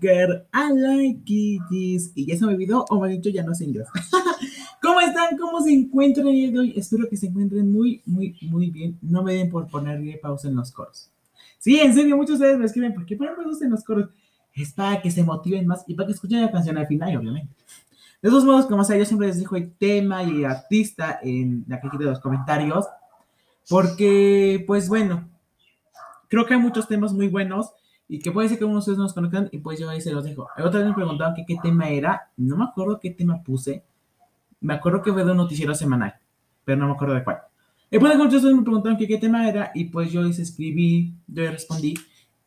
[0.00, 1.62] Girl, I like it.
[2.14, 3.88] Y ya se me olvidó, o me dicho, ya no sé inglés.
[4.82, 5.36] ¿Cómo están?
[5.36, 6.74] ¿Cómo se encuentran el día de hoy?
[6.76, 8.98] Espero que se encuentren muy, muy, muy bien.
[9.02, 11.10] No me den por ponerle pausa en los coros.
[11.58, 14.08] Sí, en serio, muchos de ustedes me escriben, ¿por qué ponen pausa en los coros?
[14.54, 17.52] Es para que se motiven más y para que escuchen la canción al final, obviamente.
[18.22, 21.80] De todos modos, como sea, yo siempre les dejo el tema y artista en la
[21.80, 22.86] cajita de los comentarios,
[23.68, 25.28] porque, pues bueno,
[26.28, 27.72] creo que hay muchos temas muy buenos
[28.12, 30.00] y que puede ser que unos de ustedes no los conozcan y pues yo ahí
[30.00, 30.48] se los dejo.
[30.58, 33.84] Otra vez me preguntaban que qué tema era, no me acuerdo qué tema puse,
[34.60, 36.16] me acuerdo que fue de un noticiero semanal,
[36.64, 37.38] pero no me acuerdo de cuál.
[37.88, 41.14] Y pues de ustedes me preguntaron que qué tema era y pues yo les escribí,
[41.28, 41.94] yo les respondí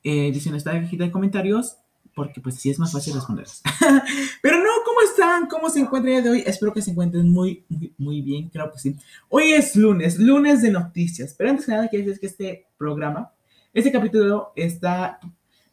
[0.04, 1.78] eh, diciendo esta cajita de comentarios
[2.14, 3.62] porque pues sí es más fácil responderles.
[4.42, 5.48] pero no, ¿cómo están?
[5.48, 6.44] ¿Cómo se encuentran el día de hoy?
[6.46, 8.98] Espero que se encuentren muy, muy, muy bien, creo que sí.
[9.30, 13.32] Hoy es lunes, lunes de noticias, pero antes que nada quiero decir que este programa,
[13.74, 15.22] este capítulo está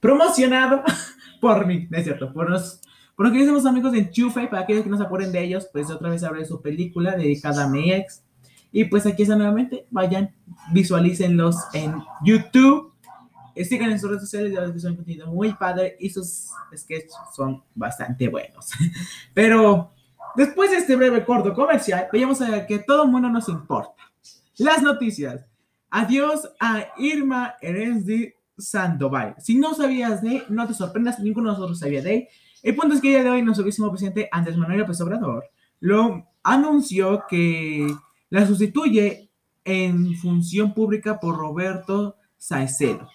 [0.00, 0.82] promocionado
[1.40, 2.32] por mí, ¿no es cierto?
[2.32, 2.80] Por los,
[3.14, 5.90] por los queridos amigos de Enchufe, para aquellos que no se acuerden de ellos, pues
[5.90, 8.24] otra vez habrá su película dedicada a mi ex.
[8.72, 10.34] Y pues aquí está nuevamente, vayan,
[10.72, 12.92] visualícenlos en YouTube,
[13.54, 16.50] eh, sigan en sus redes sociales, ya ves que son contenido muy padre y sus
[16.76, 18.70] sketches son bastante buenos.
[19.34, 19.92] Pero
[20.36, 24.02] después de este breve corto comercial, veamos a que todo el mundo nos importa.
[24.56, 25.44] Las noticias.
[25.90, 29.34] Adiós a Irma Eresdi Sandoval.
[29.38, 32.28] Si no sabías de, no te sorprendas, ninguno de nosotros sabía de.
[32.62, 35.44] El punto es que el día de hoy nuestro próximo presidente Andrés Manuel López Obrador
[35.80, 37.86] lo anunció que
[38.28, 39.30] la sustituye
[39.64, 43.08] en función pública por Roberto Saecedo.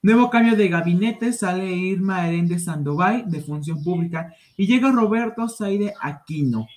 [0.00, 5.92] Nuevo cambio de gabinete, sale Irma Herende Sandoval de función pública y llega Roberto Saide
[6.00, 6.68] Aquino.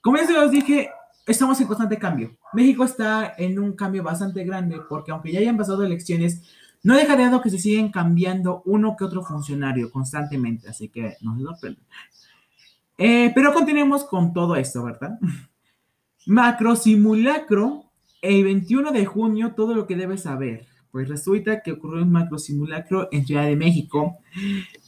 [0.00, 0.90] Como ya se los dije,
[1.26, 2.36] estamos en constante cambio.
[2.54, 6.42] México está en un cambio bastante grande porque aunque ya hayan pasado elecciones,
[6.82, 11.16] no deja de lado que se siguen cambiando uno que otro funcionario constantemente, así que
[11.20, 11.84] no se sorprenden.
[12.98, 15.18] Eh, pero continuemos con todo esto, ¿verdad?
[16.26, 17.84] Macro simulacro,
[18.20, 20.66] el 21 de junio, todo lo que debes saber.
[20.92, 24.18] Pues resulta que ocurrió un macro simulacro en Ciudad de México.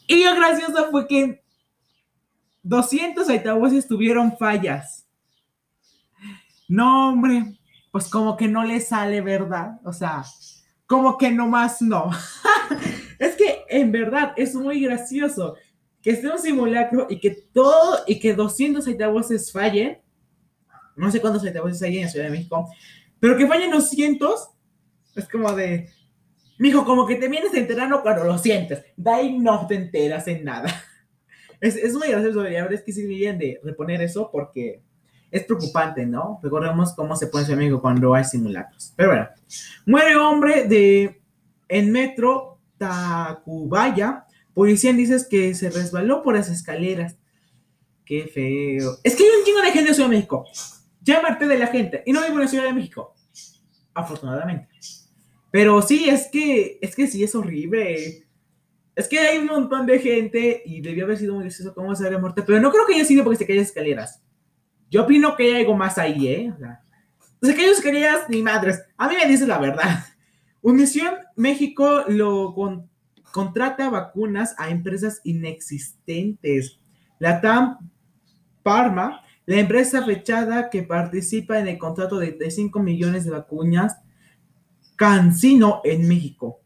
[0.06, 1.42] Y lo gracioso fue que
[2.62, 5.06] 200 altavoces tuvieron fallas.
[6.68, 7.58] No, hombre,
[7.90, 9.80] pues como que no le sale, ¿verdad?
[9.82, 10.24] O sea,
[10.86, 12.10] como que nomás no.
[13.18, 15.56] es que en verdad es muy gracioso
[16.02, 19.98] que esté un simulacro y que todo y que 200 altavoces fallen.
[20.96, 22.68] No sé cuántos altavoces hay en Ciudad de México,
[23.18, 24.50] pero que fallen 200
[25.16, 25.88] es como de,
[26.58, 28.84] mijo, como que te vienes enterando cuando lo sientes.
[28.96, 30.68] De ahí no te enteras en nada.
[31.60, 34.82] Es, es muy gracioso, y ahora es que sí deberían de reponer eso porque
[35.34, 36.38] es preocupante, ¿no?
[36.40, 38.94] Recordemos cómo se pone en México cuando hay simulacros.
[38.94, 39.28] Pero bueno,
[39.84, 41.20] muere hombre de
[41.68, 44.26] en metro Tacubaya.
[44.54, 47.16] Policía dice que se resbaló por las escaleras.
[48.04, 48.96] Qué feo.
[49.02, 50.44] Es que hay un chingo de gente en Ciudad de México.
[51.02, 52.04] Llámate de la gente.
[52.06, 53.12] Y no vivo en Ciudad de México.
[53.92, 54.68] Afortunadamente.
[55.50, 58.24] Pero sí, es que, es que sí es horrible.
[58.94, 62.06] Es que hay un montón de gente y debió haber sido muy gracioso cómo se
[62.06, 62.44] había muerto.
[62.46, 64.23] Pero no creo que haya sido porque se caían escaleras.
[64.94, 66.52] Yo opino que hay algo más ahí, ¿eh?
[66.54, 66.80] O sea,
[67.42, 68.80] se caían escaleras ni madres.
[68.96, 70.04] A mí me dice la verdad.
[70.62, 72.88] Unición México lo con-
[73.32, 76.78] contrata vacunas a empresas inexistentes.
[77.18, 77.90] La TAM
[78.62, 83.96] Parma La empresa fechada que participa en el contrato de, de 5 millones de vacunas
[84.94, 86.60] Cancino en México.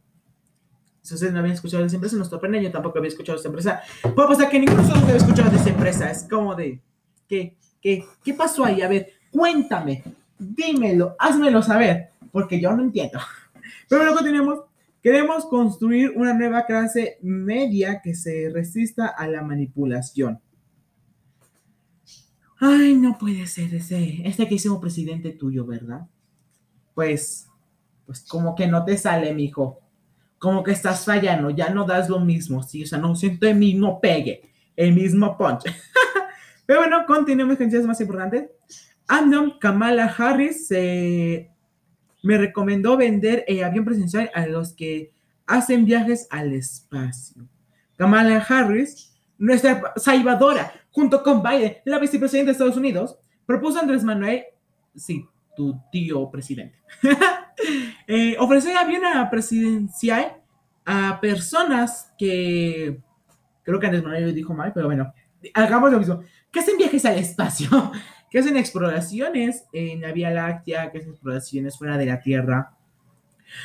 [1.00, 3.38] Si ustedes no habían escuchado de esa empresa, no está pena, yo tampoco había escuchado
[3.38, 3.81] de esa empresa.
[4.14, 6.10] Puede pasar que ninguno de ustedes había escuchado de esa empresa.
[6.10, 6.82] Es como de,
[7.26, 7.56] ¿qué,
[7.88, 8.82] qué, ¿qué pasó ahí?
[8.82, 10.05] A ver, cuéntame,
[10.38, 13.19] dímelo, házmelo saber, porque yo no entiendo.
[13.88, 14.61] Pero luego tenemos,
[15.02, 20.38] queremos construir una nueva clase media que se resista a la manipulación.
[22.61, 26.08] Ay, no puede ser ese, este que hicimos presidente tuyo, ¿verdad?
[26.94, 27.49] Pues,
[28.05, 29.81] pues como que no te sale, mijo.
[30.38, 33.56] Como que estás fallando, ya no das lo mismo, sí, o sea, no siento el
[33.56, 34.43] mismo pegue,
[34.76, 35.64] el mismo punch.
[36.69, 38.50] Pero bueno, continuemos con noticias más importantes.
[39.06, 41.50] Andom Kamala Harris eh,
[42.23, 45.11] me recomendó vender el avión presidencial a los que
[45.47, 47.49] hacen viajes al espacio.
[47.97, 54.05] Kamala Harris, nuestra salvadora, junto con Biden, la vicepresidenta de Estados Unidos, propuso a Andrés
[54.05, 54.44] Manuel,
[54.94, 55.26] sí,
[55.56, 56.76] tu tío presidente,
[58.06, 60.37] eh, ofrecer avión a presidencial
[60.85, 63.00] a personas que,
[63.62, 65.15] creo que Andrés Manuel lo dijo mal, pero bueno,
[65.55, 66.20] hagamos lo mismo,
[66.50, 67.93] que hacen viajes al espacio,
[68.31, 72.76] que hacen exploraciones en la Vía Láctea, que hacen exploraciones fuera de la Tierra.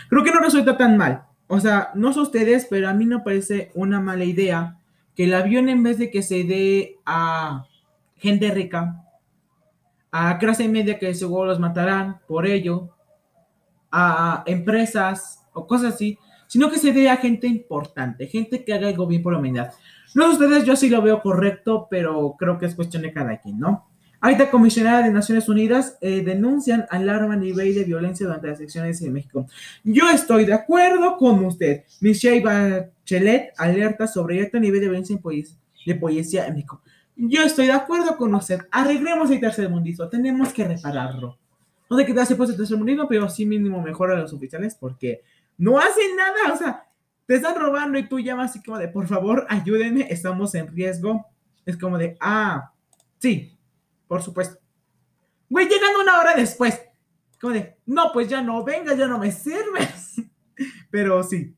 [0.10, 1.24] Creo que no resulta tan mal.
[1.48, 4.78] O sea, no sé ustedes, pero a mí no parece una mala idea
[5.16, 7.66] que el avión en vez de que se dé a
[8.16, 9.04] gente rica,
[10.12, 12.90] a clase media que seguro los matarán por ello,
[13.92, 16.18] a empresas o cosas así,
[16.54, 19.74] sino que se dé a gente importante, gente que haga algo bien por la humanidad.
[20.14, 23.58] No ustedes, yo sí lo veo correcto, pero creo que es cuestión de cada quien,
[23.58, 23.88] ¿no?
[24.22, 29.02] Alta comisionada de Naciones Unidas eh, denuncian alarma a nivel de violencia durante las elecciones
[29.02, 29.48] en México.
[29.84, 31.86] Yo estoy de acuerdo con usted.
[32.02, 35.18] Michelle Bachelet alerta sobre alto nivel de violencia
[35.88, 36.84] de policía en México.
[37.16, 38.60] Yo estoy de acuerdo con usted.
[38.70, 40.08] Arreglemos el tercer mundismo.
[40.08, 41.36] Tenemos que repararlo.
[41.90, 44.32] No sé qué tal se puede el tercer mundismo, pero sí mínimo mejor a los
[44.34, 45.24] oficiales porque
[45.58, 46.54] no hacen nada.
[46.54, 46.88] O sea,
[47.26, 51.26] te están robando y tú llamas así como de, por favor, ayúdenme, estamos en riesgo.
[51.66, 52.72] Es como de, ah,
[53.20, 53.58] sí,
[54.08, 54.60] por supuesto.
[55.50, 56.82] Güey, llegando una hora después.
[57.40, 60.16] Como de, no, pues ya no venga, ya no me sirves.
[60.92, 61.56] Pero sí,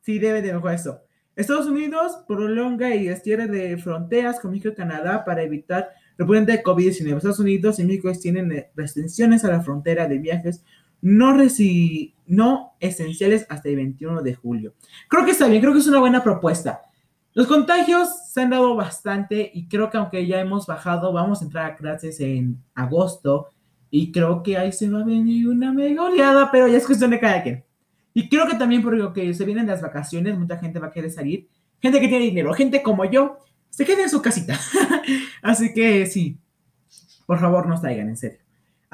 [0.00, 1.02] sí debe de mejorar eso.
[1.34, 7.16] Estados Unidos prolonga y estira de fronteras con México Canadá para evitar el de COVID-19.
[7.16, 10.64] Estados Unidos y México tienen restricciones a la frontera de viajes
[11.02, 11.36] no,
[12.26, 14.74] no esenciales hasta el 21 de julio.
[15.08, 16.80] Creo que está bien, creo que es una buena propuesta.
[17.34, 21.44] Los contagios se han dado bastante y creo que aunque ya hemos bajado, vamos a
[21.44, 23.48] entrar a clases en agosto
[23.90, 27.10] y creo que ahí se va a venir una mega oleada, pero ya es cuestión
[27.10, 27.64] de cada quien.
[28.14, 30.92] Y creo que también por lo que se vienen las vacaciones, mucha gente va a
[30.92, 31.48] querer salir.
[31.80, 33.38] Gente que tiene dinero, gente como yo,
[33.70, 34.58] se queda en su casita.
[35.42, 36.38] Así que sí,
[37.26, 38.41] por favor no salgan, en serio.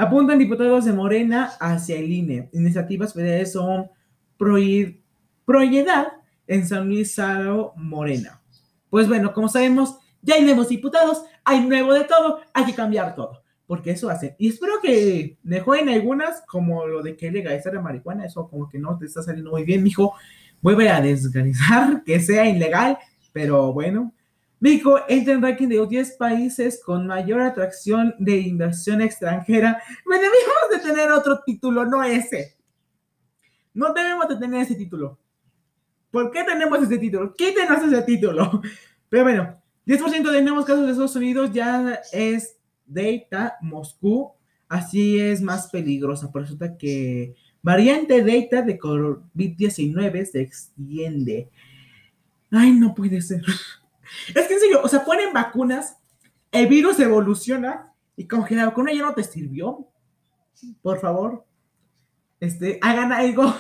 [0.01, 2.49] Apuntan diputados de Morena hacia el INE.
[2.53, 3.91] Iniciativas federales son
[4.37, 6.13] proyedad
[6.47, 8.41] en San Luis Saro Morena.
[8.91, 13.17] Pues bueno, como sabemos, ya hay nuevos diputados, hay nuevo de todo, hay que cambiar
[13.17, 14.37] todo, porque eso hace.
[14.39, 18.79] Y espero que en algunas, como lo de que legalizar la marihuana, eso como que
[18.79, 20.15] no te está saliendo muy bien, mijo.
[20.63, 22.99] Vuelve a desgranizar, que sea ilegal,
[23.33, 24.15] pero bueno.
[24.61, 29.81] México entra en ranking de los 10 países con mayor atracción de inversión extranjera.
[30.07, 32.57] Me debemos de tener otro título, no ese.
[33.75, 35.19] No debemos de tener ese título.
[36.11, 37.35] ¿Por qué tenemos ese título?
[37.35, 38.61] Quítenos ese título.
[39.09, 44.33] Pero bueno, 10% de nuevos casos de Estados Unidos ya es Data Moscú.
[44.69, 46.31] Así es más peligrosa.
[46.33, 51.49] Por resulta que variante Data de COVID-19 se extiende.
[52.51, 53.43] Ay, no puede ser.
[54.35, 55.97] Es que en serio, o sea, ponen vacunas,
[56.53, 59.89] el virus evoluciona y como que la vacuna ya no te sirvió.
[60.83, 61.45] Por favor,
[62.41, 63.55] este, hagan algo.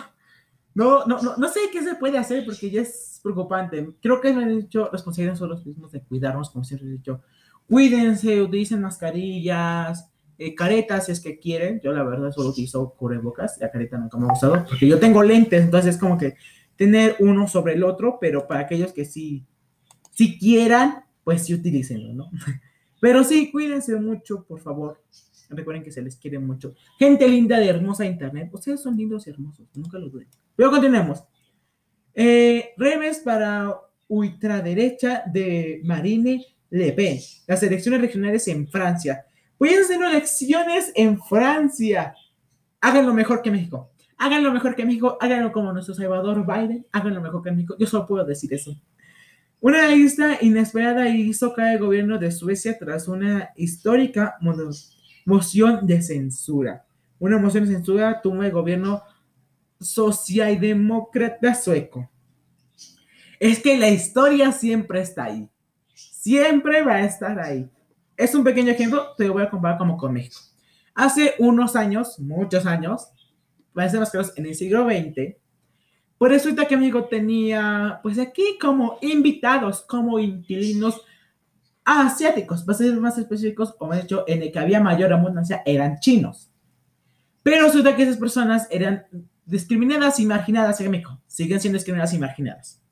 [0.74, 3.94] No, no, no, no sé qué se puede hacer porque ya es preocupante.
[4.00, 7.20] Creo que me han dicho, responsabilidades son los mismos de cuidarnos, como siempre he dicho.
[7.66, 11.80] Cuídense, utilicen mascarillas, eh, caretas si es que quieren.
[11.82, 15.22] Yo la verdad solo utilizo cubrebocas, la careta nunca me ha gustado porque yo tengo
[15.22, 16.36] lentes, entonces es como que
[16.76, 19.44] tener uno sobre el otro, pero para aquellos que sí,
[20.18, 22.28] si quieran, pues sí utilícenlo, ¿no?
[23.00, 25.00] Pero sí, cuídense mucho, por favor.
[25.48, 26.74] Recuerden que se les quiere mucho.
[26.98, 28.50] Gente linda de hermosa internet.
[28.52, 30.26] Ustedes son lindos y hermosos, nunca lo duden.
[30.56, 31.22] Pero continuemos.
[32.14, 33.76] Eh, reves para
[34.08, 37.20] ultraderecha de Marine Le Pen.
[37.46, 39.24] Las elecciones regionales en Francia.
[39.56, 42.12] Pueden ser elecciones en Francia.
[42.80, 43.92] Háganlo mejor que México.
[44.16, 45.16] Háganlo mejor que México.
[45.20, 46.84] Háganlo como nuestro Salvador Biden.
[46.90, 47.76] Háganlo mejor que México.
[47.78, 48.76] Yo solo puedo decir eso.
[49.60, 54.54] Una lista inesperada hizo caer el gobierno de Suecia tras una histórica mo-
[55.24, 56.86] moción de censura.
[57.18, 59.02] Una moción de censura tuvo el gobierno
[59.80, 62.08] socialdemócrata sueco.
[63.40, 65.48] Es que la historia siempre está ahí.
[65.94, 67.68] Siempre va a estar ahí.
[68.16, 70.38] Es un pequeño ejemplo, te lo voy a comparar como con México.
[70.94, 73.08] Hace unos años, muchos años,
[73.72, 75.36] para ser más claros, en el siglo XX,
[76.18, 81.00] pues resulta que México tenía, pues aquí como invitados, como inquilinos
[81.84, 86.00] asiáticos, para ser más específicos, o más dicho, en el que había mayor abundancia, eran
[86.00, 86.50] chinos.
[87.42, 89.06] Pero resulta que esas personas eran
[89.46, 91.18] discriminadas y marginadas en México.
[91.26, 92.82] Siguen siendo discriminadas y marginadas.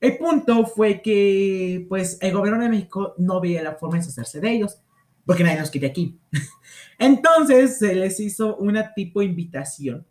[0.00, 4.40] El punto fue que, pues, el gobierno de México no veía la forma de deshacerse
[4.40, 4.78] de ellos,
[5.24, 6.18] porque nadie nos quería aquí.
[6.98, 10.06] Entonces se les hizo una tipo invitación.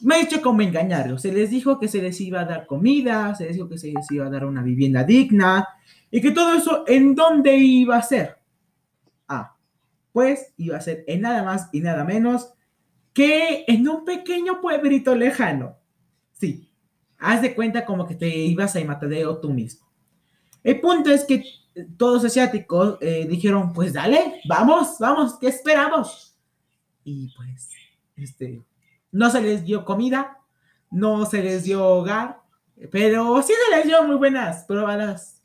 [0.00, 1.22] Me ha hecho como engañarlos.
[1.22, 3.92] Se les dijo que se les iba a dar comida, se les dijo que se
[3.92, 5.66] les iba a dar una vivienda digna
[6.10, 8.38] y que todo eso, ¿en dónde iba a ser?
[9.26, 9.56] Ah,
[10.12, 12.52] pues iba a ser en nada más y nada menos
[13.12, 15.76] que en un pequeño pueblito lejano.
[16.32, 16.70] Sí,
[17.18, 19.88] haz de cuenta como que te ibas a Matadeo tú mismo.
[20.62, 21.44] El punto es que
[21.96, 26.36] todos asiáticos eh, dijeron, pues dale, vamos, vamos, ¿qué esperamos?
[27.04, 27.70] Y pues,
[28.16, 28.62] este,
[29.14, 30.38] no se les dio comida,
[30.90, 32.40] no se les dio hogar,
[32.90, 35.40] pero sí se les dio muy buenas probadas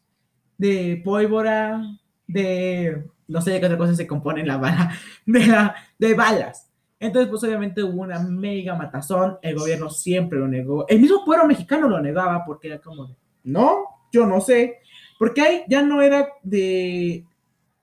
[0.57, 1.79] de pólvora,
[2.25, 4.91] de, no sé de qué otra cosa se compone la bala,
[5.25, 5.75] de, la,
[6.17, 6.67] balas.
[6.99, 11.45] Entonces, pues obviamente hubo una mega matazón, el gobierno siempre lo negó, el mismo pueblo
[11.45, 14.79] mexicano lo negaba porque era como de, no, yo no sé,
[15.19, 17.23] porque ahí ya no era de,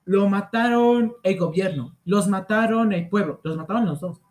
[0.03, 4.21] lo mataron el gobierno, los mataron el pueblo, los mataron los dos,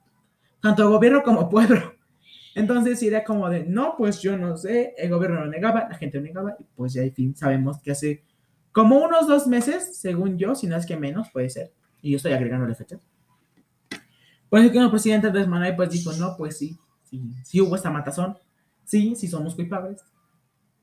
[0.66, 1.94] tanto gobierno como pueblo.
[2.54, 6.18] Entonces era como de, no, pues yo no sé, el gobierno lo negaba, la gente
[6.18, 8.24] lo negaba, y pues ya al fin sabemos que hace
[8.72, 12.16] como unos dos meses, según yo, si no es que menos, puede ser, y yo
[12.16, 12.98] estoy agregando la fecha.
[14.48, 17.76] Por eso que el presidente Andrés Manuel pues dijo, no, pues sí, sí, sí hubo
[17.76, 18.36] esta matazón,
[18.84, 20.02] sí, sí somos culpables.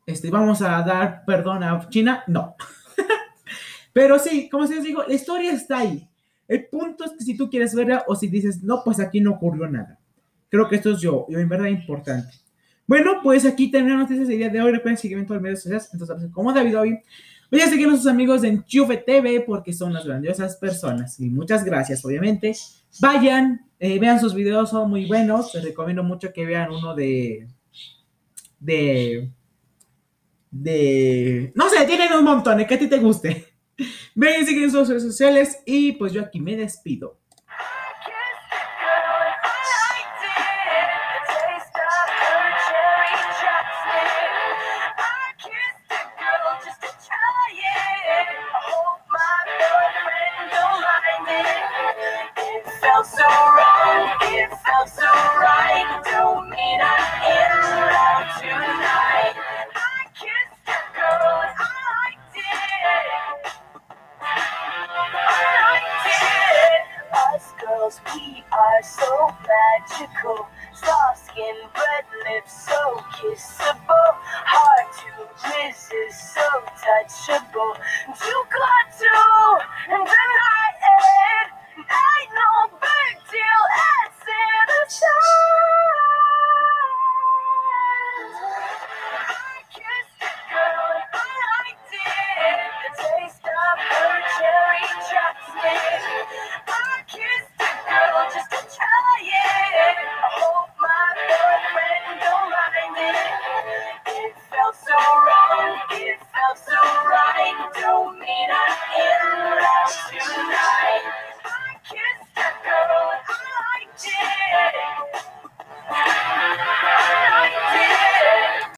[0.06, 2.56] Este, vamos a dar perdón a China, no.
[3.94, 6.08] Pero sí, como se les digo, la historia está ahí.
[6.48, 9.32] El punto es que si tú quieres verla o si dices, no, pues aquí no
[9.32, 10.00] ocurrió nada.
[10.50, 12.34] Creo que esto es yo, yo en verdad importante.
[12.86, 14.72] Bueno, pues aquí terminamos del día de hoy.
[14.72, 15.90] Recuerden seguimiento de medios sociales.
[15.94, 17.00] Entonces, como David hoy,
[17.50, 21.20] voy a seguir a sus amigos en Chufe TV porque son unas grandiosas personas.
[21.20, 22.54] Y muchas gracias, obviamente.
[23.00, 25.54] Vayan, eh, vean sus videos, son muy buenos.
[25.56, 27.48] Les recomiendo mucho que vean uno de.
[28.60, 29.32] de.
[30.52, 31.54] de.
[31.56, 32.68] No sé, tienen un montón, ¿eh?
[32.68, 33.53] que a ti te guste.
[34.16, 35.60] Y siguen sus redes sociales.
[35.66, 37.18] Y pues yo aquí me despido.
[69.90, 70.48] Magical.
[70.74, 74.12] Soft skin, red lips, so kissable.
[74.46, 76.48] Hard to resist, so
[76.82, 77.78] touchable.